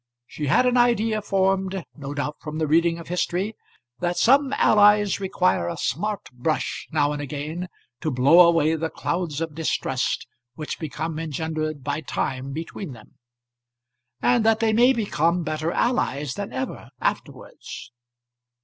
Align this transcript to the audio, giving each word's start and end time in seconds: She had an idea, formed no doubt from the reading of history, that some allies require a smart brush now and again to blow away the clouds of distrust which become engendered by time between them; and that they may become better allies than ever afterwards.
She 0.25 0.47
had 0.47 0.65
an 0.65 0.77
idea, 0.77 1.21
formed 1.21 1.83
no 1.95 2.15
doubt 2.15 2.37
from 2.39 2.57
the 2.57 2.65
reading 2.65 2.97
of 2.97 3.07
history, 3.07 3.55
that 3.99 4.17
some 4.17 4.51
allies 4.53 5.19
require 5.19 5.67
a 5.69 5.77
smart 5.77 6.23
brush 6.31 6.87
now 6.91 7.11
and 7.13 7.21
again 7.21 7.67
to 7.99 8.09
blow 8.09 8.47
away 8.47 8.73
the 8.73 8.89
clouds 8.89 9.41
of 9.41 9.53
distrust 9.53 10.25
which 10.55 10.79
become 10.79 11.19
engendered 11.19 11.83
by 11.83 12.01
time 12.01 12.51
between 12.51 12.93
them; 12.93 13.19
and 14.23 14.43
that 14.43 14.59
they 14.59 14.73
may 14.73 14.91
become 14.91 15.43
better 15.43 15.71
allies 15.71 16.33
than 16.33 16.51
ever 16.51 16.89
afterwards. 16.99 17.91